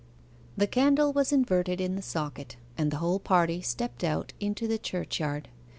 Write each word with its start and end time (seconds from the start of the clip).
The 0.57 0.65
candle 0.65 1.13
was 1.13 1.31
inverted 1.31 1.79
in 1.79 1.95
the 1.95 2.01
socket, 2.01 2.57
and 2.75 2.89
the 2.89 2.97
whole 2.97 3.19
party 3.19 3.61
stepped 3.61 4.03
out 4.03 4.33
into 4.39 4.67
the 4.67 4.79
churchyard. 4.79 5.47